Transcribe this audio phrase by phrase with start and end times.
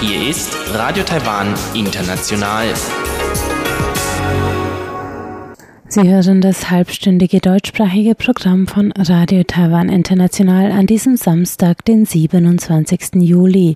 [0.00, 2.72] Hier ist Radio Taiwan International.
[5.92, 13.16] Sie hören das halbstündige deutschsprachige Programm von Radio Taiwan International an diesem Samstag, den 27.
[13.16, 13.74] Juli.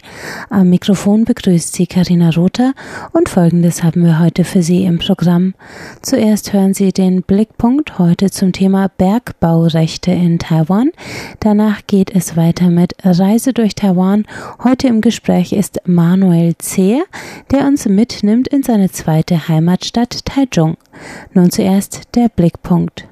[0.48, 2.72] Am Mikrofon begrüßt Sie Karina Rother
[3.10, 5.54] und Folgendes haben wir heute für Sie im Programm.
[6.02, 10.92] Zuerst hören Sie den Blickpunkt heute zum Thema Bergbaurechte in Taiwan.
[11.40, 14.24] Danach geht es weiter mit Reise durch Taiwan.
[14.62, 17.02] Heute im Gespräch ist Manuel Zehr,
[17.50, 20.76] der uns mitnimmt in seine zweite Heimatstadt Taichung.
[21.32, 23.08] Nun zuerst der Blickpunkt.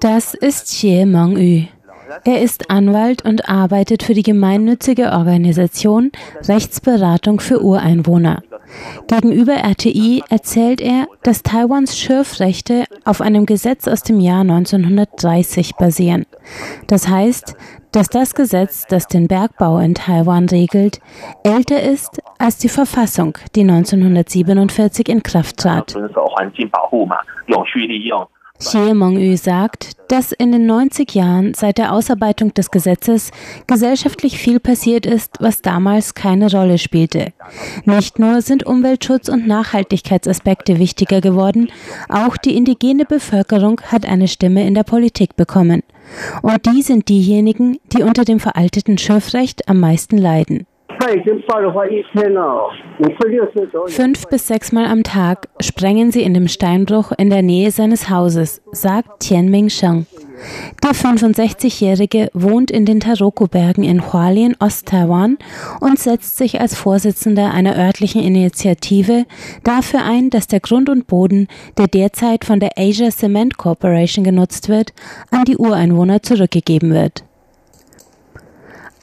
[0.00, 1.66] Das ist Xie Mengyu.
[2.24, 6.12] Er ist Anwalt und arbeitet für die gemeinnützige Organisation
[6.48, 8.42] Rechtsberatung für Ureinwohner.
[9.08, 16.26] Gegenüber RTI erzählt er, dass Taiwans Schürfrechte auf einem Gesetz aus dem Jahr 1930 basieren.
[16.86, 17.56] Das heißt,
[17.92, 21.00] dass das Gesetz, das den Bergbau in Taiwan regelt,
[21.44, 25.96] älter ist als die Verfassung, die 1947 in Kraft trat.
[28.58, 33.30] Xie Mengyu sagt, dass in den 90 Jahren seit der Ausarbeitung des Gesetzes
[33.66, 37.32] gesellschaftlich viel passiert ist, was damals keine Rolle spielte.
[37.84, 41.70] Nicht nur sind Umweltschutz und Nachhaltigkeitsaspekte wichtiger geworden,
[42.08, 45.82] auch die indigene Bevölkerung hat eine Stimme in der Politik bekommen.
[46.42, 50.66] Und die sind diejenigen, die unter dem veralteten Schürfrecht am meisten leiden.
[53.86, 58.60] Fünf bis sechsmal am Tag sprengen sie in dem Steinbruch in der Nähe seines Hauses,
[58.72, 60.06] sagt Tianming Sheng.
[60.82, 65.38] Der 65-Jährige wohnt in den Taroko-Bergen in Hualien, Ost-Taiwan
[65.80, 69.26] und setzt sich als Vorsitzender einer örtlichen Initiative
[69.62, 71.46] dafür ein, dass der Grund und Boden,
[71.78, 74.92] der derzeit von der Asia Cement Corporation genutzt wird,
[75.30, 77.24] an die Ureinwohner zurückgegeben wird.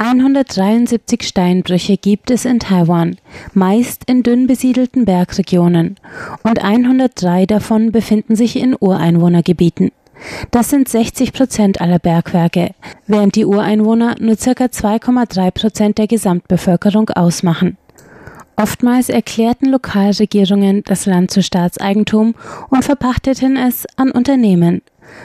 [0.04, 3.16] 173 Steinbrüche gibt es in Taiwan,
[3.54, 5.96] meist in dünn besiedelten Bergregionen,
[6.44, 9.92] und 103 davon befinden sich in Ureinwohnergebieten.
[10.52, 12.72] Das sind 60 Prozent aller Bergwerke,
[13.08, 14.52] während die Ureinwohner nur ca.
[14.52, 17.78] 2,3 Prozent der Gesamtbevölkerung ausmachen.
[18.58, 22.36] Oftmals erklärten Lokalregierungen das Land zu Staatseigentum
[22.70, 24.82] und verpachteten es an Unternehmen.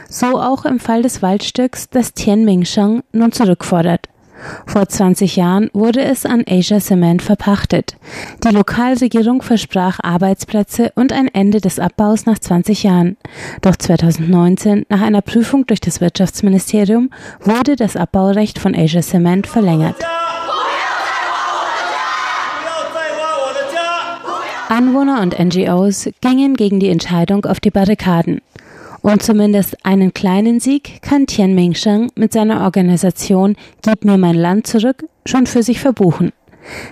[0.09, 4.09] So auch im Fall des Waldstücks, das Tianmingsheng nun zurückfordert.
[4.66, 7.97] Vor 20 Jahren wurde es an Asia Cement verpachtet.
[8.44, 13.16] Die Lokalregierung versprach Arbeitsplätze und ein Ende des Abbaus nach 20 Jahren.
[13.62, 17.10] Doch 2019, nach einer Prüfung durch das Wirtschaftsministerium,
[17.41, 19.97] wurde das Abbaurecht von Asia Cement verlängert.
[24.69, 28.43] Anwohner und NGOs gingen gegen die Entscheidung auf die Barrikaden.
[29.08, 34.66] Und zumindest einen kleinen Sieg kann Tianming Sheng mit seiner Organisation Gib mir mein Land
[34.66, 36.30] zurück schon für sich verbuchen.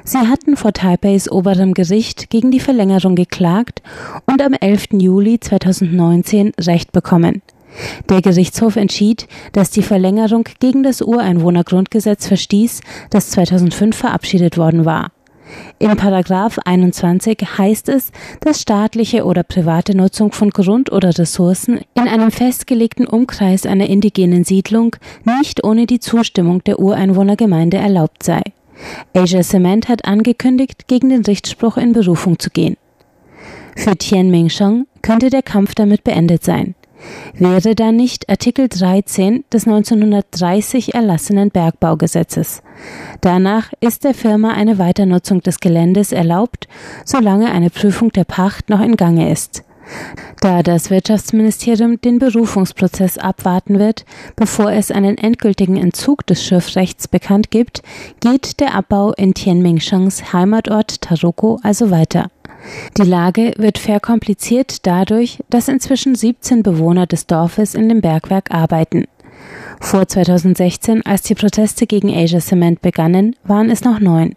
[0.03, 3.83] Sie hatten vor Taipeis oberem Gericht gegen die Verlängerung geklagt
[4.25, 4.93] und am 11.
[4.93, 7.43] Juli 2019 Recht bekommen.
[8.09, 15.13] Der Gerichtshof entschied, dass die Verlängerung gegen das Ureinwohnergrundgesetz verstieß, das 2005 verabschiedet worden war.
[15.79, 22.09] In Paragraph 21 heißt es, dass staatliche oder private Nutzung von Grund oder Ressourcen in
[22.09, 28.43] einem festgelegten Umkreis einer indigenen Siedlung nicht ohne die Zustimmung der Ureinwohnergemeinde erlaubt sei.
[29.15, 32.77] Asia Cement hat angekündigt, gegen den Richtspruch in Berufung zu gehen.
[33.77, 36.75] Für Tianming Sheng könnte der Kampf damit beendet sein.
[37.35, 42.63] Wäre da nicht Artikel 13 des 1930 erlassenen Bergbaugesetzes.
[43.21, 46.69] Danach ist der Firma eine Weiternutzung des Geländes erlaubt,
[47.05, 49.65] solange eine Prüfung der Pacht noch in Gange ist.
[50.41, 57.51] Da das Wirtschaftsministerium den Berufungsprozess abwarten wird, bevor es einen endgültigen Entzug des Schiffrechts bekannt
[57.51, 57.83] gibt,
[58.21, 62.31] geht der Abbau in Tianmingshangs Heimatort Taroko also weiter.
[62.97, 69.07] Die Lage wird verkompliziert dadurch, dass inzwischen 17 Bewohner des Dorfes in dem Bergwerk arbeiten.
[69.81, 74.35] Vor 2016, als die Proteste gegen Asia Cement begannen, waren es noch neun.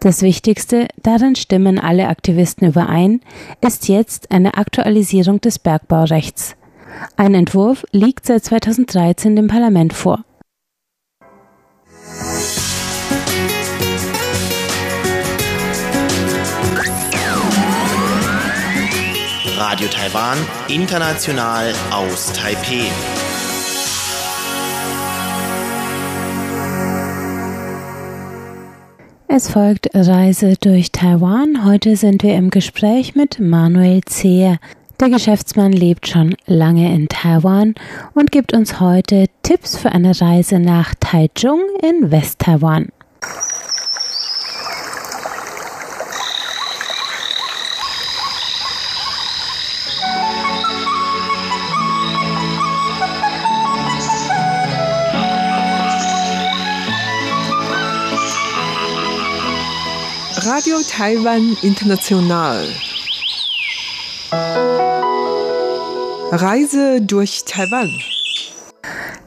[0.00, 3.20] Das Wichtigste, darin stimmen alle Aktivisten überein,
[3.60, 6.54] ist jetzt eine Aktualisierung des Bergbaurechts.
[7.16, 10.24] Ein Entwurf liegt seit 2013 dem Parlament vor.
[19.58, 20.38] Radio Taiwan,
[20.68, 22.86] international aus Taipei.
[29.26, 31.64] Es folgt Reise durch Taiwan.
[31.64, 34.58] Heute sind wir im Gespräch mit Manuel Zehr.
[35.00, 37.74] Der Geschäftsmann lebt schon lange in Taiwan
[38.14, 42.90] und gibt uns heute Tipps für eine Reise nach Taichung in West-Taiwan.
[60.58, 62.66] Radio Taiwan International.
[66.32, 67.88] Reise durch Taiwan.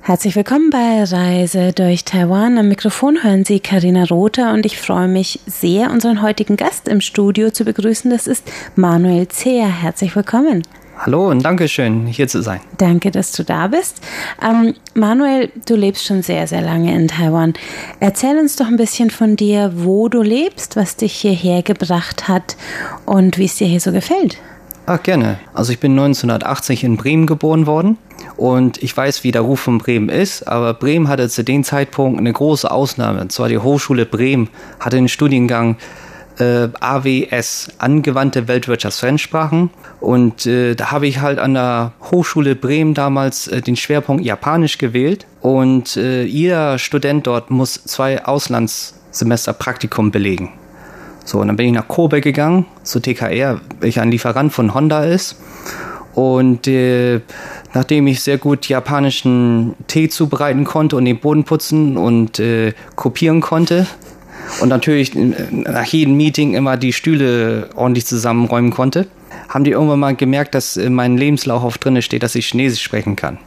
[0.01, 2.57] Herzlich willkommen bei Reise durch Taiwan.
[2.57, 6.99] Am Mikrofon hören Sie Karina Rother und ich freue mich sehr, unseren heutigen Gast im
[6.99, 8.11] Studio zu begrüßen.
[8.11, 8.43] Das ist
[8.75, 9.69] Manuel Zehr.
[9.69, 10.63] Herzlich willkommen.
[11.03, 12.59] Hallo und danke schön, hier zu sein.
[12.77, 14.01] Danke, dass du da bist.
[14.39, 17.53] Ähm, Manuel, du lebst schon sehr, sehr lange in Taiwan.
[17.99, 22.55] Erzähl uns doch ein bisschen von dir, wo du lebst, was dich hierher gebracht hat
[23.07, 24.37] und wie es dir hier so gefällt.
[24.85, 25.39] Ach, gerne.
[25.55, 27.97] Also ich bin 1980 in Bremen geboren worden
[28.37, 32.19] und ich weiß, wie der Ruf von Bremen ist, aber Bremen hatte zu dem Zeitpunkt
[32.19, 33.21] eine große Ausnahme.
[33.21, 34.49] Und zwar die Hochschule Bremen
[34.79, 35.77] hatte einen Studiengang
[36.39, 39.69] äh, AWS, angewandte Weltwirtschaftsfremdsprachen.
[39.99, 44.77] Und äh, da habe ich halt an der Hochschule Bremen damals äh, den Schwerpunkt Japanisch
[44.77, 45.25] gewählt.
[45.41, 50.53] Und äh, jeder Student dort muss zwei Auslandssemester Praktikum belegen.
[51.23, 55.05] So, und dann bin ich nach Kobe gegangen, zu TKR, welcher ein Lieferant von Honda
[55.05, 55.37] ist.
[56.13, 57.21] Und äh,
[57.73, 63.39] nachdem ich sehr gut japanischen Tee zubereiten konnte und den Boden putzen und äh, kopieren
[63.39, 63.87] konnte,
[64.61, 69.07] und natürlich nach jedem Meeting immer die Stühle ordentlich zusammenräumen konnte,
[69.49, 72.81] haben die irgendwann mal gemerkt, dass in meinem Lebenslauf auf drinne steht, dass ich Chinesisch
[72.81, 73.37] sprechen kann.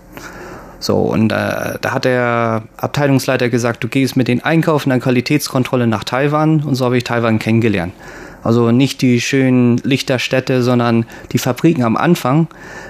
[0.81, 5.87] So, und äh, da hat der Abteilungsleiter gesagt, du gehst mit den Einkaufen der Qualitätskontrolle
[5.87, 7.95] nach Taiwan und so habe ich Taiwan kennengelernt.
[8.43, 12.49] Also nicht die schönen Lichterstädte, sondern die Fabriken am Anfang,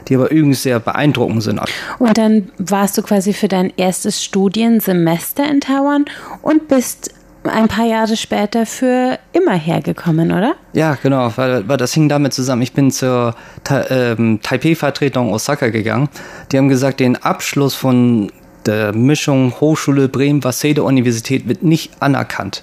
[0.08, 1.60] die aber übrigens sehr beeindruckend sind.
[2.00, 6.06] Und dann warst du quasi für dein erstes Studiensemester in Taiwan
[6.42, 7.14] und bist
[7.44, 10.54] ein paar Jahre später für immer hergekommen, oder?
[10.72, 12.62] Ja, genau, weil, weil das hing damit zusammen.
[12.62, 16.08] Ich bin zur Ta ähm, Taipei-Vertretung Osaka gegangen.
[16.50, 18.30] Die haben gesagt, den Abschluss von
[18.66, 22.62] der Mischung Hochschule Bremen Waseda Universität wird nicht anerkannt.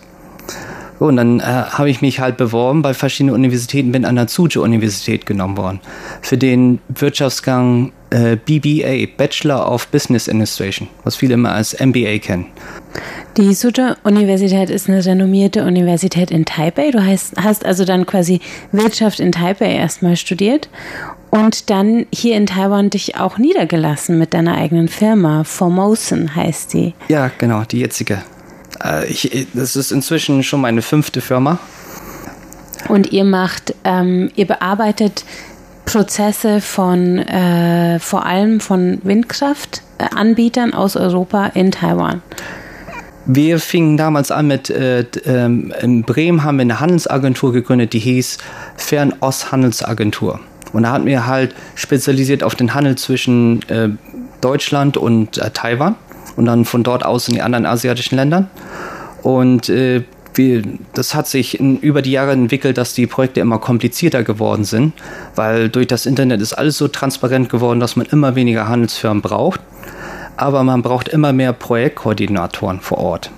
[1.01, 4.61] Und dann äh, habe ich mich halt beworben bei verschiedenen Universitäten, bin an der Tsuju
[4.61, 5.79] Universität genommen worden.
[6.21, 12.45] Für den Wirtschaftsgang äh, BBA, Bachelor of Business Administration, was viele immer als MBA kennen.
[13.35, 16.91] Die Suzhou Universität ist eine renommierte Universität in Taipei.
[16.91, 18.39] Du hast, hast also dann quasi
[18.71, 20.69] Wirtschaft in Taipei erstmal studiert
[21.31, 25.45] und dann hier in Taiwan dich auch niedergelassen mit deiner eigenen Firma.
[25.45, 26.93] Formosan heißt die.
[27.07, 28.21] Ja, genau, die jetzige.
[28.83, 31.59] Äh, ich, das ist inzwischen schon meine fünfte Firma.
[32.87, 35.23] Und ihr macht, ähm, ihr bearbeitet
[35.85, 42.21] Prozesse von äh, vor allem von Windkraftanbietern aus Europa in Taiwan.
[43.25, 47.99] Wir fingen damals an mit, äh, ähm, in Bremen haben wir eine Handelsagentur gegründet, die
[47.99, 48.39] hieß
[48.77, 50.39] Fernost-Handelsagentur.
[50.73, 53.89] Und da hatten wir halt spezialisiert auf den Handel zwischen äh,
[54.41, 55.95] Deutschland und äh, Taiwan
[56.35, 58.49] und dann von dort aus in die anderen asiatischen Ländern.
[59.21, 63.59] Und äh, wir, das hat sich in, über die Jahre entwickelt, dass die Projekte immer
[63.59, 64.93] komplizierter geworden sind,
[65.35, 69.59] weil durch das Internet ist alles so transparent geworden, dass man immer weniger Handelsfirmen braucht.
[70.37, 73.31] Aber man braucht immer mehr Projektkoordinatoren vor Ort.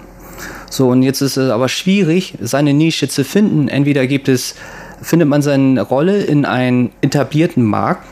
[0.70, 3.68] So, und jetzt ist es aber schwierig, seine Nische zu finden.
[3.68, 4.56] Entweder gibt es,
[5.02, 8.06] findet man seine Rolle in einem etablierten Markt,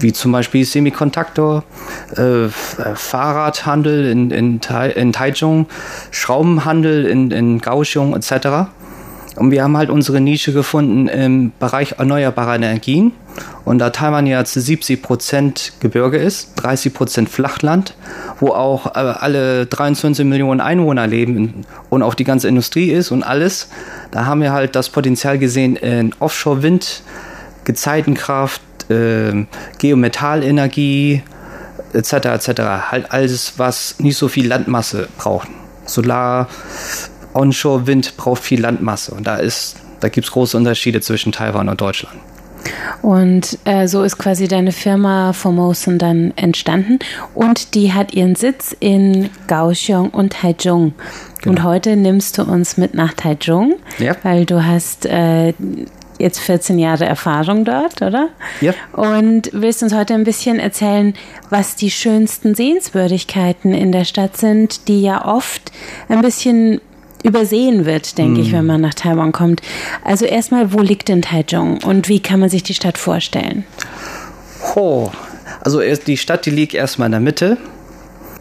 [0.00, 1.64] wie zum Beispiel Semikontaktor,
[2.16, 4.60] äh, Fahrradhandel in, in,
[4.94, 5.66] in Taichung,
[6.10, 8.68] Schraubenhandel in, in Kaohsiung etc.
[9.38, 13.12] Und wir haben halt unsere Nische gefunden im Bereich erneuerbarer Energien.
[13.64, 17.94] Und da Taiwan ja zu 70 Prozent Gebirge ist, 30 Prozent Flachland,
[18.40, 23.22] wo auch äh, alle 23 Millionen Einwohner leben und auch die ganze Industrie ist und
[23.22, 23.68] alles,
[24.10, 27.02] da haben wir halt das Potenzial gesehen in Offshore-Wind,
[27.62, 29.46] Gezeitenkraft, äh,
[29.78, 31.22] Geometallenergie
[31.92, 32.12] etc.
[32.12, 32.48] etc.
[32.90, 35.48] Halt alles, was nicht so viel Landmasse braucht.
[35.84, 36.48] Solar,
[37.34, 41.68] Onshore, Wind braucht viel Landmasse und da ist, da gibt es große Unterschiede zwischen Taiwan
[41.68, 42.16] und Deutschland.
[43.02, 46.98] Und äh, so ist quasi deine Firma Formosan dann entstanden
[47.34, 50.94] und die hat ihren Sitz in Kaohsiung und Taichung.
[51.40, 51.50] Genau.
[51.50, 54.16] Und heute nimmst du uns mit nach Taichung, ja.
[54.24, 55.54] weil du hast äh,
[56.18, 58.28] jetzt 14 Jahre Erfahrung dort, oder?
[58.60, 58.74] Ja.
[58.92, 61.14] Und willst uns heute ein bisschen erzählen,
[61.50, 65.72] was die schönsten Sehenswürdigkeiten in der Stadt sind, die ja oft
[66.08, 66.80] ein bisschen
[67.24, 69.60] übersehen wird, denke ich, wenn man nach Taiwan kommt.
[70.04, 73.64] Also erstmal, wo liegt denn Taichung und wie kann man sich die Stadt vorstellen?
[74.76, 75.10] Oh,
[75.60, 77.56] also die Stadt, die liegt erstmal in der Mitte.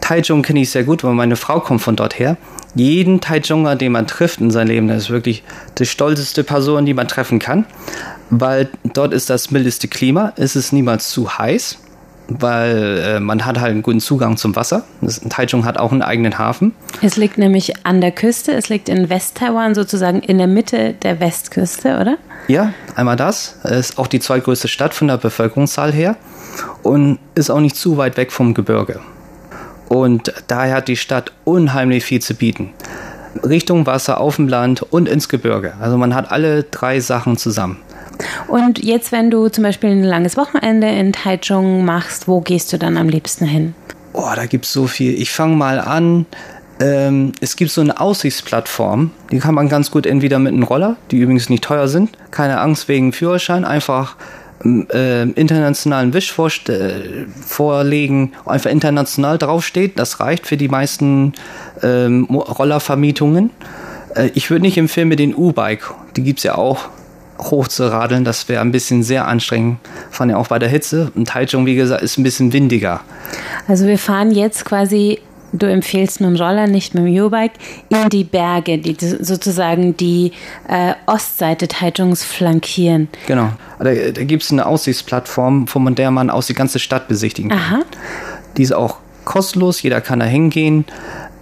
[0.02, 2.38] Taichung kenne ich sehr gut, weil meine Frau kommt von dort her.
[2.76, 5.44] Jeden Taichunger, den man trifft in seinem Leben, das ist wirklich
[5.78, 7.66] die stolzeste Person, die man treffen kann,
[8.30, 11.80] weil dort ist das mildeste Klima, es ist niemals zu heiß,
[12.28, 14.84] weil äh, man hat halt einen guten Zugang zum Wasser.
[15.02, 16.74] Das, Taichung hat auch einen eigenen Hafen.
[17.02, 21.20] Es liegt nämlich an der Küste, es liegt in West-Taiwan, sozusagen in der Mitte der
[21.20, 22.18] Westküste, oder?
[22.48, 23.58] Ja, einmal das.
[23.64, 26.16] Es ist auch die zweitgrößte Stadt von der Bevölkerungszahl her
[26.84, 29.00] und ist auch nicht zu weit weg vom Gebirge.
[29.90, 32.72] Und daher hat die Stadt unheimlich viel zu bieten.
[33.44, 35.74] Richtung Wasser, auf dem Land und ins Gebirge.
[35.80, 37.78] Also man hat alle drei Sachen zusammen.
[38.48, 42.78] Und jetzt, wenn du zum Beispiel ein langes Wochenende in Taichung machst, wo gehst du
[42.78, 43.76] dann am liebsten hin?
[44.14, 45.20] Oh, da gibt es so viel.
[45.22, 46.26] Ich fange mal an.
[46.80, 50.96] Ähm, es gibt so eine Aussichtsplattform, die kann man ganz gut entweder mit einem Roller,
[51.10, 54.16] die übrigens nicht teuer sind, keine Angst wegen Führerschein, einfach
[54.64, 60.00] äh, internationalen Wisch vorlegen, einfach international draufsteht.
[60.00, 61.34] Das reicht für die meisten
[61.84, 63.52] ähm, Rollervermietungen.
[64.16, 66.90] Äh, ich würde nicht empfehlen mit den U-Bike, die gibt es ja auch,
[67.40, 68.24] hoch zu radeln.
[68.24, 69.78] Das wäre ein bisschen sehr anstrengend,
[70.10, 71.12] vor allem auch bei der Hitze.
[71.16, 73.02] Und Taichung, wie gesagt, ist ein bisschen windiger.
[73.68, 75.20] Also wir fahren jetzt quasi
[75.58, 77.54] du empfehlst mit dem Roller, nicht mit dem U-Bike,
[77.90, 80.32] in die Berge, die sozusagen die
[80.68, 83.08] äh, Ostseite Taichungs flankieren.
[83.28, 83.50] Genau.
[83.80, 87.60] Da, da gibt es eine Aussichtsplattform, von der man aus die ganze Stadt besichtigen kann.
[87.60, 87.80] Aha.
[88.58, 90.86] Die ist auch kostenlos, jeder kann da hingehen.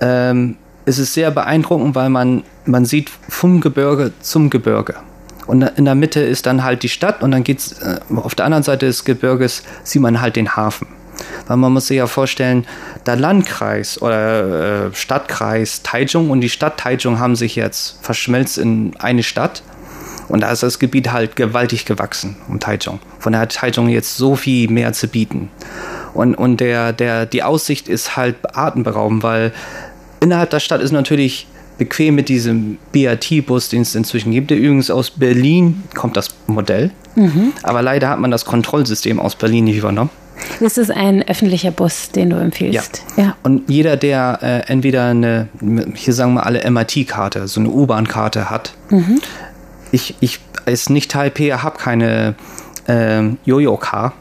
[0.01, 4.95] Ähm, es ist sehr beeindruckend, weil man, man sieht vom Gebirge zum Gebirge.
[5.47, 8.45] Und in der Mitte ist dann halt die Stadt und dann geht's äh, auf der
[8.45, 10.87] anderen Seite des Gebirges sieht man halt den Hafen.
[11.47, 12.65] Weil man muss sich ja vorstellen,
[13.05, 18.93] der Landkreis oder äh, Stadtkreis Taichung und die Stadt Taichung haben sich jetzt verschmelzt in
[18.99, 19.63] eine Stadt.
[20.27, 22.99] Und da ist das Gebiet halt gewaltig gewachsen um Taichung.
[23.19, 25.49] Von daher hat Taichung jetzt so viel mehr zu bieten.
[26.13, 29.53] Und, und der, der, die Aussicht ist halt atemberaubend, weil
[30.21, 34.49] innerhalb der Stadt ist natürlich bequem mit diesem BRT-Bus, den es inzwischen gibt.
[34.49, 36.91] Der übrigens aus Berlin kommt das Modell.
[37.15, 37.53] Mhm.
[37.63, 40.09] Aber leider hat man das Kontrollsystem aus Berlin nicht übernommen.
[40.59, 43.03] Ist es ein öffentlicher Bus, den du empfiehlst?
[43.17, 43.23] Ja.
[43.23, 43.37] ja.
[43.43, 45.47] Und jeder, der äh, entweder eine,
[45.93, 49.19] hier sagen wir alle MIT-Karte, so eine U-Bahn-Karte hat, mhm.
[49.91, 52.35] ich, ich als Nicht-Taipei habe keine
[52.87, 54.13] äh, Jojo-Car.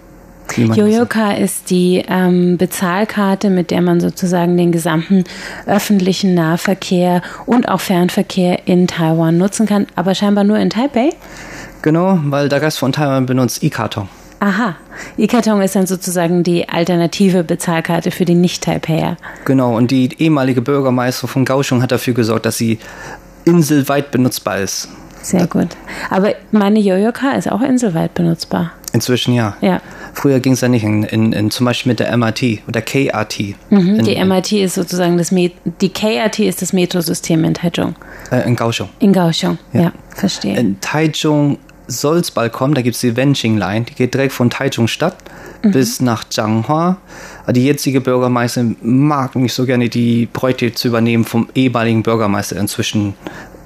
[0.57, 5.25] Jojo-Car ist die ähm, Bezahlkarte, mit der man sozusagen den gesamten
[5.67, 11.11] öffentlichen Nahverkehr und auch Fernverkehr in Taiwan nutzen kann, aber scheinbar nur in Taipei.
[11.83, 14.09] Genau, weil der Rest von Taiwan benutzt E-Karton.
[14.45, 14.77] Aha.
[15.17, 19.17] E-Karton ist dann sozusagen die alternative Bezahlkarte für die Nicht-Taipeier.
[19.47, 22.79] Genau, und die ehemalige Bürgermeister von Kaohsiung hat dafür gesorgt, dass sie
[23.47, 24.89] inselweit benutzbar ist.
[25.23, 25.69] Sehr gut.
[26.11, 28.73] Aber meine Jojo-Car ist auch inselweit benutzbar.
[28.93, 29.57] Inzwischen ja.
[29.63, 29.81] Ja.
[30.13, 33.55] Früher ging es ja nicht, in, in, in, zum Beispiel mit der MRT oder KRT.
[33.71, 37.97] Mhm, in, die MRT ist sozusagen das Met die KRT ist das Metrosystem in Taichung.
[38.31, 38.91] Äh, in Kaohsiung.
[38.99, 40.59] In Kaohsiung, ja, ja verstehe.
[40.59, 42.75] In Taichung soll es bald kommen.
[42.75, 45.17] Da gibt es die Wenqing Line, die geht direkt von Taichung Stadt
[45.63, 45.73] mhm.
[45.73, 46.97] bis nach Changhua.
[47.51, 52.63] Die jetzige Bürgermeisterin mag nicht so gerne die Projekte zu übernehmen vom ehemaligen Bürgermeister, der
[52.63, 53.15] inzwischen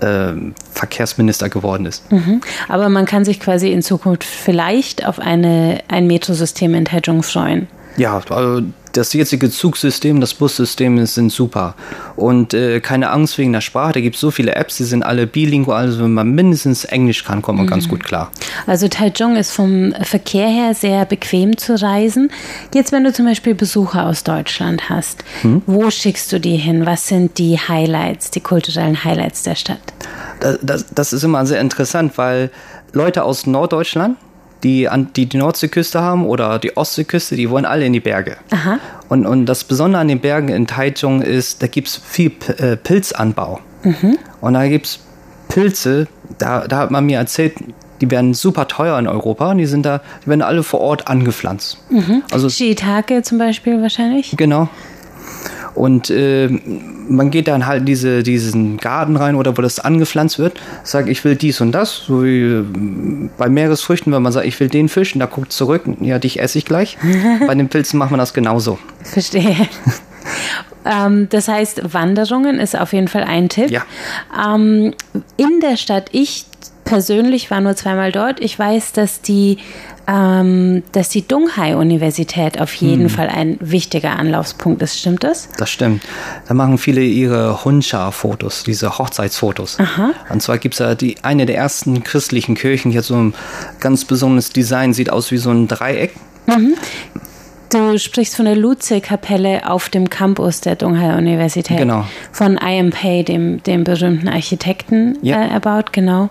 [0.01, 0.33] äh,
[0.73, 2.11] Verkehrsminister geworden ist.
[2.11, 2.41] Mhm.
[2.69, 7.69] Aber man kann sich quasi in Zukunft vielleicht auf eine, ein Metrosystem in Taichung freuen.
[7.99, 8.63] Ja, also
[8.93, 11.75] das jetzige Zugsystem, das Bussystem sind super.
[12.17, 15.03] Und äh, keine Angst wegen der Sprache, da gibt es so viele Apps, die sind
[15.03, 17.71] alle bilingual, also wenn man mindestens Englisch kann, kommt man mhm.
[17.71, 18.31] ganz gut klar.
[18.67, 22.31] Also Taichung ist vom Verkehr her sehr bequem zu reisen.
[22.73, 25.63] Jetzt, wenn du zum Beispiel Besucher aus Deutschland hast, mhm.
[25.67, 26.87] wo schickst du die hin?
[26.87, 29.81] Was sind die Highlights, die kulturellen Highlights der Stadt?
[30.41, 32.51] Das, das, das ist immer sehr interessant, weil
[32.93, 34.17] Leute aus Norddeutschland,
[34.63, 38.37] die, an, die die Nordseeküste haben oder die Ostseeküste, die wollen alle in die Berge.
[38.51, 38.79] Aha.
[39.09, 42.77] Und, und das Besondere an den Bergen in Taichung ist, da gibt es viel äh,
[42.77, 43.61] Pilzanbau.
[43.83, 44.19] Mhm.
[44.41, 45.01] Und da gibt es
[45.49, 46.07] Pilze,
[46.39, 47.55] da, da hat man mir erzählt,
[48.01, 51.09] die werden super teuer in Europa und die sind da, die werden alle vor Ort
[51.09, 51.79] angepflanzt.
[51.91, 52.23] Mhm.
[52.31, 54.35] Also Shiitake zum Beispiel wahrscheinlich?
[54.37, 54.69] Genau.
[55.79, 56.49] Und äh,
[57.09, 61.09] man geht dann halt in diese, diesen Garten rein oder wo das angepflanzt wird, sagt,
[61.09, 62.65] ich will dies und das, so wie äh,
[63.39, 66.41] bei Meeresfrüchten, wenn man sagt, ich will den Fisch und da guckt zurück, ja, dich
[66.41, 66.99] esse ich gleich.
[67.47, 68.81] bei den Pilzen macht man das genauso.
[69.05, 69.55] Verstehe.
[70.85, 73.71] ähm, das heißt, Wanderungen ist auf jeden Fall ein Tipp.
[73.71, 73.85] Ja.
[74.37, 74.95] Ähm,
[75.37, 76.45] in der Stadt, ich
[76.85, 78.41] persönlich war nur zweimal dort.
[78.41, 79.59] Ich weiß, dass die
[80.09, 83.11] ähm, dass die Donghai-Universität auf jeden Hm.
[83.11, 84.99] Fall ein wichtiger Anlaufspunkt ist.
[84.99, 85.49] Stimmt das?
[85.59, 86.03] Das stimmt.
[86.49, 89.79] Da machen viele ihre Hunscha-Fotos, diese Hochzeitsfotos.
[89.79, 90.13] Aha.
[90.31, 93.35] Und zwar gibt es da die, eine der ersten christlichen Kirchen, die hat so ein
[93.81, 96.13] ganz besonderes Design, sieht aus wie so ein Dreieck.
[97.71, 101.77] Du sprichst von der Luze-Kapelle auf dem Campus der Donghai-Universität.
[101.77, 102.07] Genau.
[102.33, 102.89] Von I.M.
[102.91, 105.43] Pei, dem, dem berühmten Architekten, Ja.
[105.45, 106.31] äh, erbaut, genau.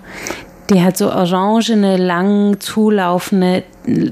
[0.69, 3.63] Die hat so orangene, lang zulaufende,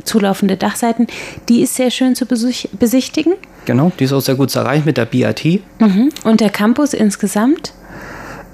[0.03, 1.07] zulaufende Dachseiten.
[1.49, 3.33] Die ist sehr schön zu besichtigen.
[3.65, 5.59] Genau, die ist auch sehr gut zu erreichen mit der BRT.
[5.79, 6.09] Mhm.
[6.23, 7.73] Und der Campus insgesamt?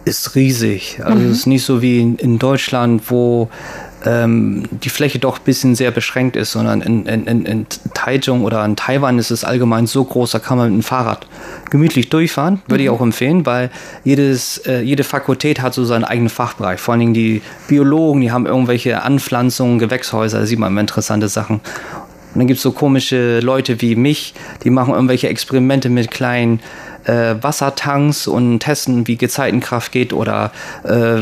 [0.05, 1.00] Ist riesig.
[1.03, 3.50] Also es ist nicht so wie in Deutschland, wo
[4.05, 8.43] ähm, die Fläche doch ein bisschen sehr beschränkt ist, sondern in, in, in, in Taichung
[8.43, 11.27] oder in Taiwan ist es allgemein so groß, da kann man mit dem Fahrrad
[11.70, 12.62] gemütlich durchfahren.
[12.67, 13.70] Würde ich auch empfehlen, weil
[14.03, 16.79] jedes, äh, jede Fakultät hat so seinen eigenen Fachbereich.
[16.79, 21.27] Vor allen Dingen die Biologen, die haben irgendwelche Anpflanzungen, Gewächshäuser, da sieht man immer interessante
[21.27, 21.62] Sachen.
[22.34, 26.62] Und dann gibt es so komische Leute wie mich, die machen irgendwelche Experimente mit kleinen
[27.05, 30.51] äh, Wassertanks und testen, wie Gezeitenkraft geht oder
[30.84, 31.17] äh,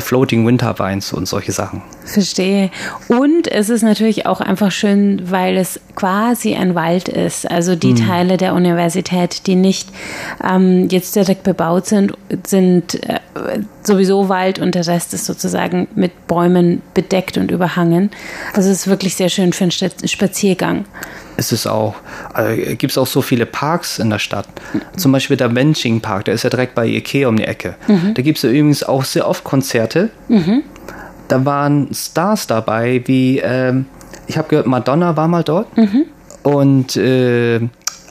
[0.00, 1.82] Floating Winter Vines und solche Sachen.
[2.04, 2.70] Verstehe.
[3.08, 7.48] Und es ist natürlich auch einfach schön, weil es quasi ein Wald ist.
[7.50, 9.88] Also die Teile der Universität, die nicht
[10.42, 12.12] ähm, jetzt direkt bebaut sind,
[12.46, 13.20] sind äh,
[13.84, 18.10] sowieso Wald und der Rest ist sozusagen mit Bäumen bedeckt und überhangen.
[18.52, 19.88] Also es ist wirklich sehr schön für einen Sta-
[21.32, 21.38] Spaziergang.
[21.38, 21.94] Es ist auch,
[22.34, 24.46] äh, gibt es auch so viele Parks in der Stadt.
[24.96, 27.74] Zum Beispiel der Wenching Park, der ist ja direkt bei Ikea um die Ecke.
[28.14, 30.10] Da gibt es ja übrigens auch sehr oft Konzerte.
[31.28, 33.86] Da waren Stars dabei, wie, ähm,
[34.26, 35.68] ich habe gehört, Madonna war mal dort.
[36.42, 37.60] Und, äh,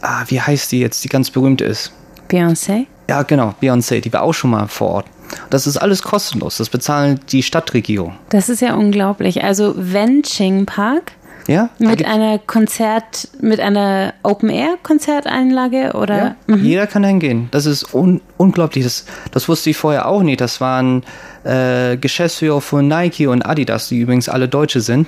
[0.01, 1.91] ah, wie heißt die jetzt, die ganz berühmt ist?
[2.29, 2.87] Beyoncé?
[3.09, 5.05] Ja, genau, Beyoncé, die war auch schon mal vor Ort.
[5.49, 8.15] Das ist alles kostenlos, das bezahlen die Stadtregierung.
[8.29, 9.43] Das ist ja unglaublich.
[9.43, 11.13] Also Wenching Park
[11.47, 11.69] Ja?
[11.79, 16.35] Mit einer Konzert, mit einer Open-Air-Konzertanlage oder?
[16.47, 17.47] Ja, jeder kann hingehen.
[17.51, 18.83] Das ist un unglaublich.
[18.83, 20.41] Das, das wusste ich vorher auch nicht.
[20.41, 21.03] Das waren
[21.43, 25.07] äh, Geschäftsführer von Nike und Adidas, die übrigens alle Deutsche sind,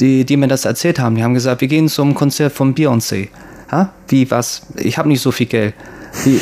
[0.00, 1.14] die, die mir das erzählt haben.
[1.16, 3.28] Die haben gesagt, wir gehen zum Konzert von Beyoncé.
[3.70, 3.92] Ha?
[4.08, 4.62] Wie, was?
[4.76, 5.74] Ich habe nicht so viel Geld.
[6.24, 6.40] Wie, äh,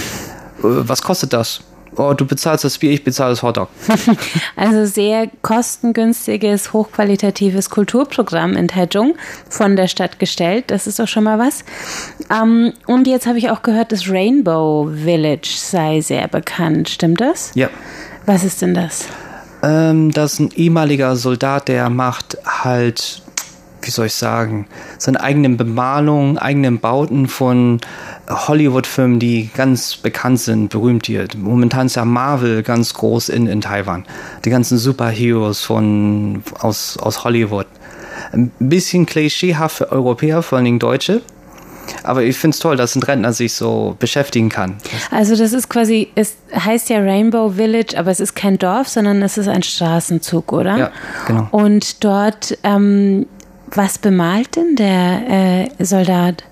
[0.63, 1.61] was kostet das?
[1.99, 3.69] Oh, du bezahlst das Bier, ich bezahle das Hotdog.
[4.57, 9.17] Also sehr kostengünstiges, hochqualitatives Kulturprogramm in Taichung
[9.49, 10.65] von der Stadt gestellt.
[10.69, 11.65] Das ist doch schon mal was.
[12.31, 16.89] Ähm, und jetzt habe ich auch gehört, das Rainbow Village sei sehr bekannt.
[16.89, 17.53] Stimmt das?
[17.55, 17.69] Ja.
[18.27, 19.07] Was ist denn das?
[19.63, 23.23] Ähm, das ist ein ehemaliger Soldat, der macht halt,
[23.83, 24.67] wie soll ich sagen,
[24.99, 27.81] seine eigenen Bemalungen, eigenen Bauten von
[28.29, 31.27] Hollywood-Filmen, die ganz bekannt sind, berühmt hier.
[31.37, 34.05] Momentan ist ja Marvel ganz groß in, in Taiwan.
[34.45, 37.67] Die ganzen Superheroes von, aus, aus Hollywood.
[38.33, 41.23] Ein bisschen klischeehaft für Europäer, vor allen Dingen Deutsche.
[42.03, 44.77] Aber ich finde es toll, dass ein Rentner sich so beschäftigen kann.
[45.11, 49.23] Also das ist quasi, es heißt ja Rainbow Village, aber es ist kein Dorf, sondern
[49.23, 50.77] es ist ein Straßenzug, oder?
[50.77, 50.91] Ja,
[51.27, 51.49] genau.
[51.51, 53.27] Und dort, ähm,
[53.75, 56.45] was bemalt denn der äh, Soldat?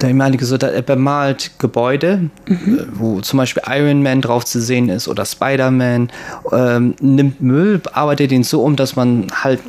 [0.00, 2.54] Der ehemalige Soldat er bemalt Gebäude, äh,
[2.92, 6.10] wo zum Beispiel Iron Man drauf zu sehen ist oder Spider-Man,
[6.52, 9.60] ähm, nimmt Müll, arbeitet ihn so um, dass man halt,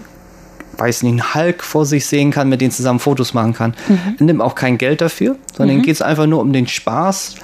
[0.77, 3.73] weiß nicht, einen Hulk vor sich sehen kann, mit dem zusammen Fotos machen kann.
[4.19, 7.36] Er nimmt auch kein Geld dafür, sondern geht es einfach nur um den Spaß,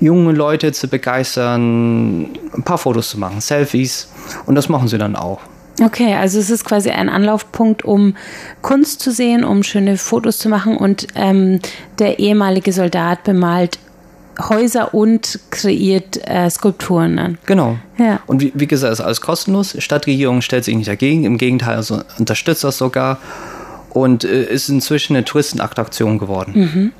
[0.00, 4.08] junge Leute zu begeistern, ein paar Fotos zu machen, Selfies
[4.46, 5.40] und das machen sie dann auch.
[5.82, 8.14] Okay, also es ist quasi ein Anlaufpunkt, um
[8.62, 11.58] Kunst zu sehen, um schöne Fotos zu machen und ähm,
[11.98, 13.78] der ehemalige Soldat bemalt
[14.40, 17.38] Häuser und kreiert äh, Skulpturen an.
[17.46, 17.78] Genau.
[17.98, 18.20] Ja.
[18.26, 19.76] Und wie, wie gesagt, ist alles kostenlos.
[19.78, 21.24] Stadtregierung stellt sich nicht dagegen.
[21.24, 23.18] Im Gegenteil, also unterstützt das sogar.
[23.90, 26.92] Und äh, ist inzwischen eine Touristenattraktion geworden.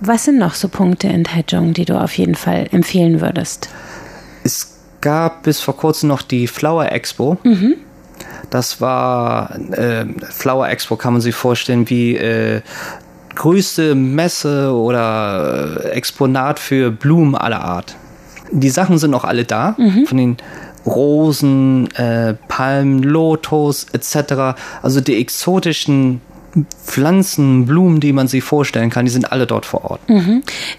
[0.00, 3.68] Was sind noch so Punkte in Taichung, die du auf jeden Fall empfehlen würdest?
[4.42, 7.38] Es gab bis vor kurzem noch die Flower Expo.
[8.50, 12.60] Das war, äh, Flower Expo kann man sich vorstellen wie äh,
[13.34, 17.96] größte Messe oder äh, Exponat für Blumen aller Art.
[18.52, 19.74] Die Sachen sind noch alle da,
[20.06, 20.36] von den
[20.86, 24.56] Rosen, äh, Palmen, Lotus etc.
[24.82, 26.20] Also die exotischen
[26.84, 30.00] Pflanzen, Blumen, die man sich vorstellen kann, die sind alle dort vor Ort.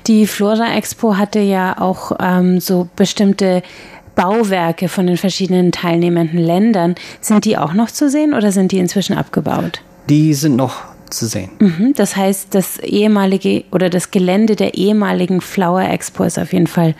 [0.07, 3.61] Die Flora Expo hatte ja auch ähm, so bestimmte
[4.17, 6.95] Bauwerke von den verschiedenen teilnehmenden Ländern.
[7.21, 9.81] Sind die auch noch zu sehen oder sind die inzwischen abgebaut?
[10.09, 11.51] Die sind noch zu sehen.
[11.59, 16.67] Mhm, Das heißt, das ehemalige oder das Gelände der ehemaligen Flower Expo ist auf jeden
[16.67, 16.95] Fall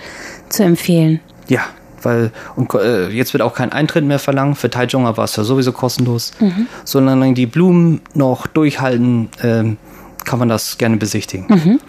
[0.48, 1.20] zu empfehlen.
[1.50, 1.62] Ja,
[2.04, 4.58] Weil und, äh, jetzt wird auch kein Eintritt mehr verlangt.
[4.60, 6.32] Für Taichunga war es ja sowieso kostenlos.
[6.40, 6.68] Mhm.
[6.86, 9.64] Solange die Blumen noch durchhalten, äh,
[10.28, 11.48] kann man das gerne besichtigen.
[11.48, 11.80] Mhm.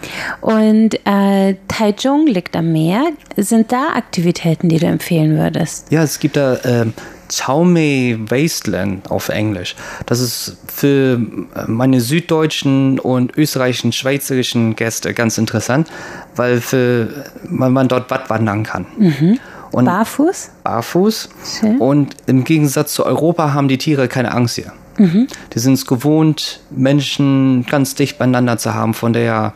[0.41, 3.03] Und äh, Taichung liegt am Meer.
[3.35, 5.91] Sind da Aktivitäten, die du empfehlen würdest?
[5.91, 6.85] Ja, es gibt da äh,
[7.31, 9.75] Chaomei Wasteland auf Englisch.
[10.05, 11.21] Das ist für
[11.67, 15.89] meine süddeutschen und österreichischen, schweizerischen Gäste ganz interessant,
[16.35, 18.85] weil, für, weil man dort Watt wandern kann.
[18.97, 19.39] Mhm.
[19.71, 20.49] Und barfuß?
[20.63, 21.29] Barfuß.
[21.59, 21.77] Schön.
[21.77, 24.71] Und im Gegensatz zu Europa haben die Tiere keine Angst hier.
[24.99, 25.27] Mhm.
[25.53, 28.93] Die sind es gewohnt, Menschen ganz dicht beieinander zu haben.
[28.93, 29.53] Von daher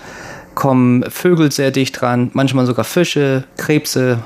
[0.56, 4.20] kommen Vögel sehr dicht dran, manchmal sogar Fische, Krebse.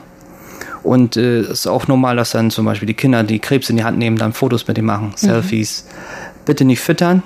[0.84, 3.78] Und äh, es ist auch normal, dass dann zum Beispiel die Kinder die Krebse in
[3.78, 5.18] die Hand nehmen, dann Fotos mit dem machen, mhm.
[5.18, 5.86] Selfies.
[6.46, 7.24] Bitte nicht füttern,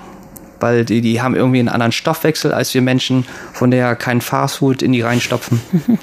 [0.62, 4.82] weil die, die haben irgendwie einen anderen Stoffwechsel als wir Menschen, von daher kein Fastfood
[4.82, 5.60] in die reinstopfen.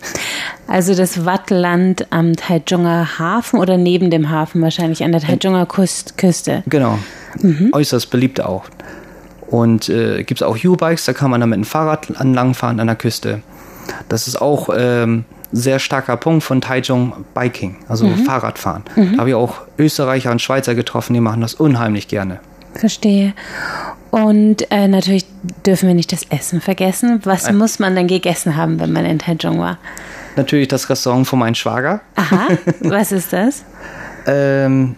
[0.68, 6.62] Also das Wattland am Taichunger Hafen oder neben dem Hafen wahrscheinlich an der Taichunger Küste.
[6.68, 7.00] Genau,
[7.42, 7.72] mhm.
[7.74, 8.66] äußerst beliebt auch.
[9.48, 12.86] Und äh, gibt es auch U-Bikes, da kann man dann mit dem Fahrrad anlangfahren an
[12.86, 13.42] der Küste.
[14.10, 18.26] Das ist auch ähm, sehr starker Punkt von Taichung Biking, also mhm.
[18.26, 18.84] Fahrradfahren.
[18.96, 19.14] Mhm.
[19.14, 22.40] Da habe ich auch Österreicher und Schweizer getroffen, die machen das unheimlich gerne.
[22.74, 23.34] Verstehe.
[24.12, 25.26] Und äh, natürlich
[25.66, 27.22] dürfen wir nicht das Essen vergessen.
[27.24, 27.54] Was äh.
[27.54, 29.78] muss man denn gegessen haben, wenn man in Taichung war?
[30.36, 32.02] Natürlich das Restaurant von meinem Schwager.
[32.16, 32.48] Aha,
[32.82, 33.64] was ist das?
[34.30, 34.96] ähm,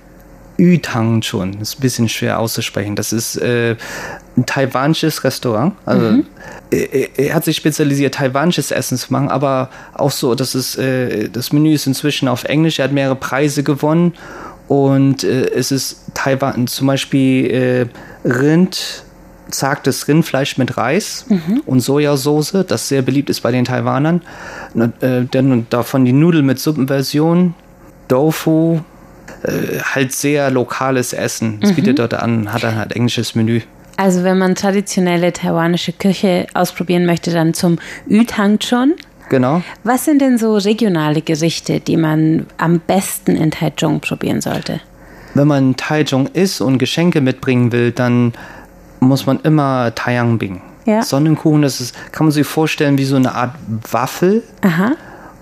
[0.58, 2.96] Yutang schon, ist ein bisschen schwer auszusprechen.
[2.96, 3.76] Das ist äh,
[4.38, 5.74] ein taiwanisches Restaurant.
[5.86, 6.26] Also mhm.
[6.70, 11.30] er, er, hat sich spezialisiert, taiwanisches Essen zu machen, aber auch so, dass es äh,
[11.30, 12.80] das Menü ist inzwischen auf Englisch.
[12.80, 14.14] Er hat mehrere Preise gewonnen
[14.72, 17.88] und äh, es ist Taiwan zum Beispiel äh,
[18.26, 19.04] Rind,
[19.50, 21.62] zartes Rindfleisch mit Reis mhm.
[21.66, 24.22] und Sojasauce, das sehr beliebt ist bei den Taiwanern.
[25.02, 27.54] Äh, dann davon die Nudeln mit Suppenversion,
[28.08, 28.80] Tofu,
[29.44, 31.60] äh, halt sehr lokales Essen.
[31.62, 31.76] Es mhm.
[31.76, 33.60] bietet dort an, hat dann halt englisches Menü.
[33.98, 38.94] Also wenn man traditionelle taiwanische Küche ausprobieren möchte, dann zum Yutangchon.
[39.32, 39.64] Genau.
[39.86, 44.82] Was sind denn so regionale Gerichte, die man am besten in Taichung probieren sollte?
[45.36, 48.34] Wenn man Taichung isst und Geschenke mitbringen will, dann
[49.00, 50.62] muss man immer Taiyangbing.
[50.86, 51.02] Ja.
[51.02, 53.56] Sonnenkuchen, das ist, kann man sich vorstellen wie so eine Art
[53.90, 54.44] Waffel.
[54.64, 54.96] Aha.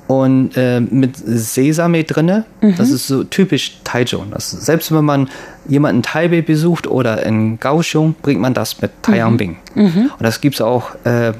[0.05, 2.45] Und äh, mit Sesame drinne.
[2.61, 2.75] Mhm.
[2.77, 4.27] Das ist so typisch Taichung.
[4.29, 5.29] Das, selbst wenn man
[5.67, 9.57] jemanden in Taipei besucht oder in Kaohsiung, bringt man das mit Taiyangbing.
[9.73, 9.83] Mhm.
[9.83, 10.11] Mhm.
[10.15, 11.33] Und das gibt es auch äh,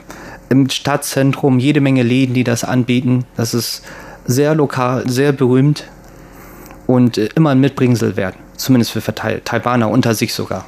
[0.49, 3.25] im Stadtzentrum jede Menge Läden, die das anbieten.
[3.35, 3.83] Das ist
[4.25, 5.85] sehr lokal, sehr berühmt
[6.87, 8.35] und äh, immer ein Mitbringsel wert.
[8.57, 10.65] Zumindest für Taiwaner unter sich sogar.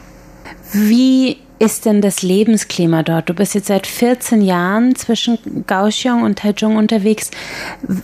[0.71, 3.29] Wie ist denn das Lebensklima dort?
[3.29, 7.29] Du bist jetzt seit 14 Jahren zwischen Kaohsiung und Taichung unterwegs.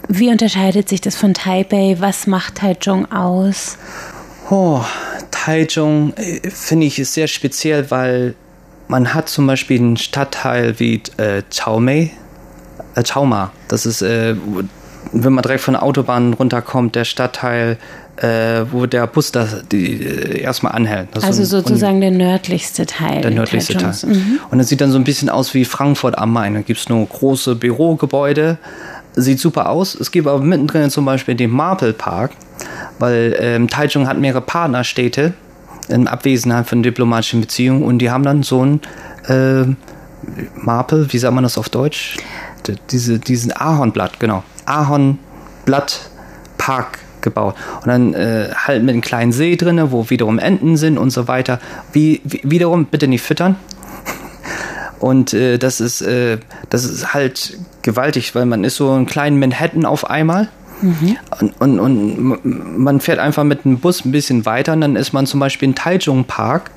[0.07, 1.95] Wie unterscheidet sich das von Taipei?
[1.99, 3.77] Was macht Taichung aus?
[4.49, 4.81] Oh,
[5.31, 8.35] Taichung äh, finde ich ist sehr speziell, weil
[8.87, 12.11] man hat zum Beispiel einen Stadtteil wie äh, Chaomei,
[12.95, 13.47] äh.
[13.67, 14.35] Das ist, äh,
[15.11, 17.77] wenn man direkt von der Autobahn runterkommt, der Stadtteil,
[18.17, 21.09] äh, wo der Bus das, die, äh, erstmal anhält.
[21.13, 23.21] Das also so, sozusagen der nördlichste Teil.
[23.21, 23.93] Der nördlichste Teil.
[24.03, 24.39] Mhm.
[24.49, 26.55] Und das sieht dann so ein bisschen aus wie Frankfurt am Main.
[26.55, 28.57] Da gibt es nur große Bürogebäude.
[29.15, 29.95] Sieht super aus.
[29.95, 32.31] Es gibt aber mittendrin zum Beispiel den Marble Park,
[32.99, 35.33] weil ähm, Taichung hat mehrere Partnerstädte
[35.89, 38.79] in Abwesenheit von diplomatischen Beziehungen und die haben dann so ein
[39.27, 39.65] äh,
[40.55, 42.17] Marple, wie sagt man das auf Deutsch?
[42.91, 44.43] Diese, diesen Ahornblatt, genau.
[44.65, 47.55] Ahornblattpark gebaut.
[47.81, 51.27] Und dann äh, halt mit einem kleinen See drin, wo wiederum Enten sind und so
[51.27, 51.59] weiter.
[51.93, 53.55] Wie, wie wiederum, bitte nicht füttern.
[54.99, 59.39] Und äh, das ist äh, das ist halt gewaltig, weil man ist so ein kleinen
[59.39, 60.49] Manhattan auf einmal
[60.81, 61.17] Mhm.
[61.39, 65.13] Und, und, und, man fährt einfach mit dem Bus ein bisschen weiter und dann ist
[65.13, 66.71] man zum Beispiel in Taichung Park,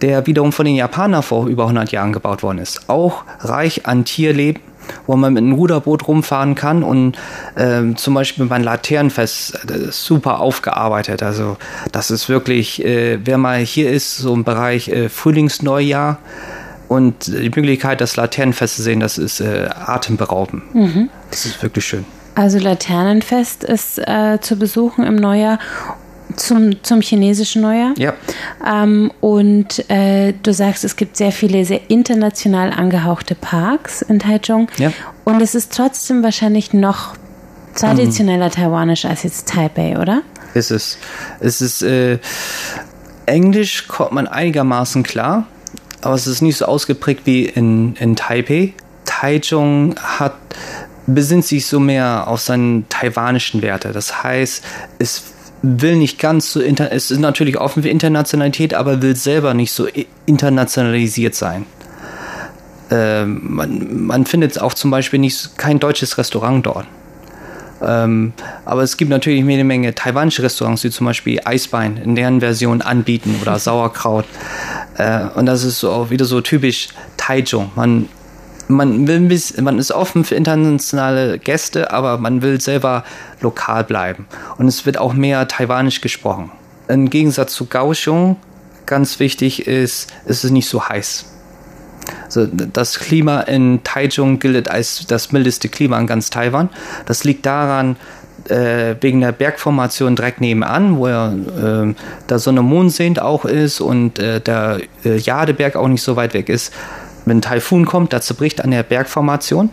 [0.00, 2.88] der wiederum von den Japanern vor über 100 Jahren gebaut worden ist.
[2.88, 4.62] Auch reich an Tierleben,
[5.06, 7.16] wo man mit einem Ruderboot rumfahren kann und
[7.56, 9.58] äh, zum Beispiel beim Laternenfest
[9.90, 11.22] super aufgearbeitet.
[11.22, 11.56] Also
[11.92, 16.18] das ist wirklich, äh, wer mal hier ist, so im Bereich äh, Frühlingsneujahr
[16.88, 20.74] und die Möglichkeit, das Laternenfest zu sehen, das ist äh, atemberaubend.
[20.74, 21.10] Mhm.
[21.30, 22.06] Das ist wirklich schön.
[22.38, 25.58] Also Laternenfest ist äh, zu besuchen im Neujahr
[26.36, 27.94] zum, zum chinesischen Neujahr.
[27.98, 28.14] Ja.
[28.64, 34.68] Ähm, und äh, du sagst, es gibt sehr viele sehr international angehauchte Parks in Taichung.
[34.76, 34.92] Ja.
[35.24, 37.16] Und es ist trotzdem wahrscheinlich noch
[37.74, 38.52] traditioneller mhm.
[38.52, 40.22] taiwanisch als jetzt Taipei, oder?
[40.54, 40.98] Es ist.
[41.40, 42.20] Es ist äh,
[43.26, 45.48] Englisch kommt man einigermaßen klar,
[46.02, 48.74] aber es ist nicht so ausgeprägt wie in, in Taipei.
[49.04, 50.34] Taichung hat
[51.08, 53.92] besinnt sich so mehr auf seine taiwanischen Werte.
[53.92, 54.62] Das heißt,
[54.98, 55.24] es
[55.62, 59.72] will nicht ganz so, inter es ist natürlich offen für Internationalität, aber will selber nicht
[59.72, 59.88] so
[60.26, 61.66] internationalisiert sein.
[62.90, 66.86] Ähm, man, man findet auch zum Beispiel nicht kein deutsches Restaurant dort.
[67.80, 68.32] Ähm,
[68.64, 72.82] aber es gibt natürlich eine Menge taiwanische Restaurants, die zum Beispiel Eisbein in deren Version
[72.82, 74.24] anbieten oder Sauerkraut.
[74.96, 77.70] Äh, und das ist so auch wieder so typisch Taichung.
[77.76, 78.08] Man,
[78.68, 79.20] man, will
[79.60, 83.04] man ist offen für internationale Gäste, aber man will selber
[83.40, 84.26] lokal bleiben.
[84.58, 86.50] Und es wird auch mehr taiwanisch gesprochen.
[86.88, 88.36] Im Gegensatz zu Kaohsiung,
[88.86, 91.26] ganz wichtig ist, es ist nicht so heiß.
[92.24, 96.70] Also das Klima in Taichung gilt als das mildeste Klima in ganz Taiwan.
[97.04, 97.96] Das liegt daran,
[98.48, 101.94] äh, wegen der Bergformation direkt nebenan, wo ja, äh,
[102.26, 106.34] da so eine Mondsehend auch ist und äh, der äh, Jadeberg auch nicht so weit
[106.34, 106.72] weg ist.
[107.28, 109.70] Wenn ein Taifun kommt, da zerbricht an der Bergformation.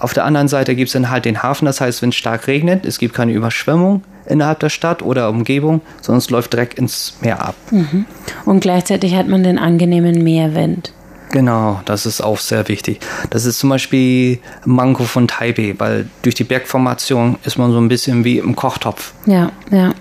[0.00, 2.46] Auf der anderen Seite gibt es dann halt den Hafen, das heißt, wenn es stark
[2.46, 7.14] regnet, es gibt keine Überschwemmung innerhalb der Stadt oder Umgebung, sondern es läuft direkt ins
[7.20, 7.54] Meer ab.
[7.70, 8.06] Mhm.
[8.44, 10.92] Und gleichzeitig hat man den angenehmen Meerwind.
[11.30, 13.00] Genau, das ist auch sehr wichtig.
[13.30, 17.88] Das ist zum Beispiel Manko von Taipei, weil durch die Bergformation ist man so ein
[17.88, 19.14] bisschen wie im Kochtopf.
[19.26, 19.94] Ja, ja.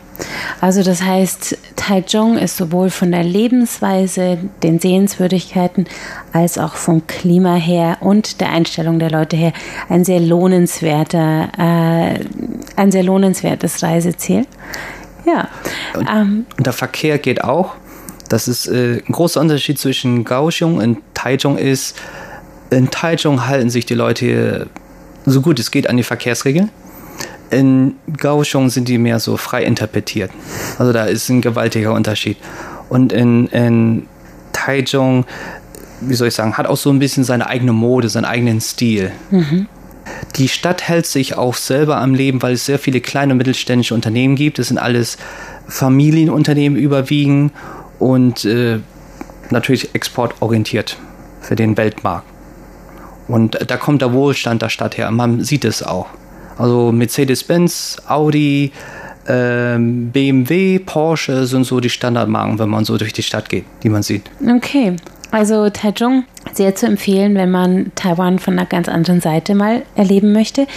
[0.62, 5.86] Also das heißt, Taichung ist sowohl von der Lebensweise, den Sehenswürdigkeiten,
[6.32, 9.54] als auch vom Klima her und der Einstellung der Leute her
[9.90, 12.20] ein sehr lohnenswerter, äh,
[12.76, 14.46] ein sehr lohnenswertes Reiseziel.
[15.26, 15.48] Ja.
[15.98, 17.76] Und, ähm, und der Verkehr geht auch.
[18.30, 21.96] Das ist äh, ein großer Unterschied zwischen Kaohsiung und Taichung ist,
[22.70, 24.68] in Taichung halten sich die Leute
[25.26, 26.70] so gut es geht an die Verkehrsregeln.
[27.50, 30.32] In Kaohsiung sind die mehr so frei interpretiert.
[30.80, 32.38] Also da ist ein gewaltiger Unterschied.
[32.90, 34.08] Und in, in
[34.54, 35.26] Taichung,
[36.02, 39.12] wie soll ich sagen, hat auch so ein bisschen seine eigene Mode, seinen eigenen Stil.
[39.30, 39.68] Mhm.
[40.36, 43.94] Die Stadt hält sich auch selber am Leben, weil es sehr viele kleine und mittelständische
[43.94, 44.60] Unternehmen gibt.
[44.60, 45.18] Es sind alles
[45.68, 47.54] Familienunternehmen überwiegend
[48.00, 48.80] und äh,
[49.50, 50.98] natürlich exportorientiert
[51.42, 52.26] für den Weltmarkt.
[53.28, 55.10] Und da kommt der Wohlstand der Stadt her.
[55.12, 56.08] Man sieht es auch.
[56.58, 58.72] Also Mercedes-Benz, Audi,
[59.26, 63.90] äh, BMW, Porsche sind so die Standardmarken, wenn man so durch die Stadt geht, die
[63.90, 64.30] man sieht.
[64.48, 64.96] Okay.
[65.34, 70.32] Also Taichung sehr zu empfehlen, wenn man Taiwan von einer ganz anderen Seite mal erleben
[70.32, 70.68] möchte.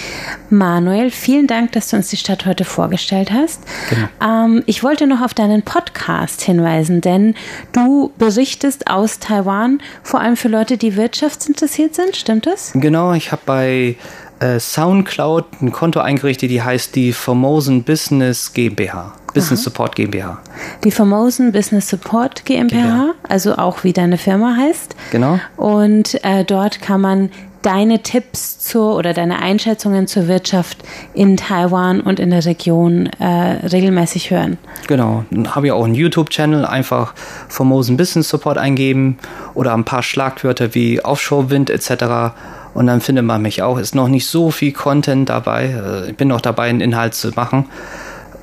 [0.48, 3.60] Manuel, vielen Dank, dass du uns die Stadt heute vorgestellt hast.
[3.90, 4.08] Genau.
[4.46, 7.34] Ähm, ich wollte noch auf deinen Podcast hinweisen, denn
[7.72, 12.16] du berichtest aus Taiwan, vor allem für Leute, die wirtschaftsinteressiert sind.
[12.16, 12.72] Stimmt das?
[12.72, 13.96] Genau, ich habe bei
[14.40, 19.14] äh, Soundcloud ein Konto eingerichtet, die heißt die Formosen Business GmbH.
[19.32, 19.64] Business Aha.
[19.64, 20.38] Support GmbH.
[20.84, 24.96] Die Formosen Business Support GmbH, GmbH, also auch wie deine Firma heißt.
[25.10, 25.38] Genau.
[25.56, 27.30] Und äh, dort kann man
[27.66, 30.78] deine Tipps zur oder deine Einschätzungen zur Wirtschaft
[31.14, 34.56] in Taiwan und in der Region äh, regelmäßig hören.
[34.86, 37.14] Genau, dann habe ich auch einen YouTube-Channel, einfach
[37.48, 39.18] Formosen Business Support eingeben
[39.54, 42.34] oder ein paar Schlagwörter wie Offshore-Wind etc.
[42.76, 43.78] Und dann findet man mich auch.
[43.78, 45.64] Ist noch nicht so viel Content dabei.
[45.64, 47.64] Äh, ich bin noch dabei, einen Inhalt zu machen.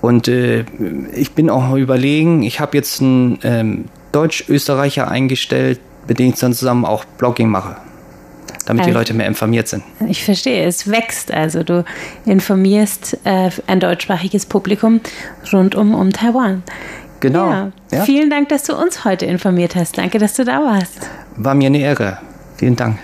[0.01, 0.65] Und äh,
[1.13, 6.53] ich bin auch überlegen, ich habe jetzt einen ähm, Deutsch-Österreicher eingestellt, mit dem ich dann
[6.53, 7.77] zusammen auch Blogging mache
[8.65, 9.83] damit also, die Leute mehr informiert sind.
[10.07, 11.33] Ich verstehe, es wächst.
[11.33, 11.83] Also du
[12.25, 15.01] informierst äh, ein deutschsprachiges Publikum
[15.51, 16.63] rund um, um Taiwan.
[17.19, 17.49] Genau.
[17.49, 18.03] Ja, ja.
[18.03, 19.97] Vielen Dank, dass du uns heute informiert hast.
[19.97, 21.09] Danke, dass du da warst.
[21.35, 22.19] War mir eine Ehre.
[22.55, 22.99] Vielen Dank.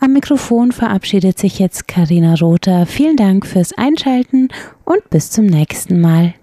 [0.00, 2.84] Am Mikrofon verabschiedet sich jetzt Karina Rother.
[2.86, 4.48] Vielen Dank fürs Einschalten
[4.84, 6.34] und bis zum nächsten Mal.